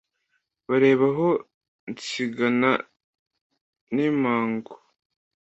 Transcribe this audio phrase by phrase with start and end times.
[0.67, 1.27] bareba aho
[1.95, 2.71] nsigana
[3.93, 4.73] n’imangu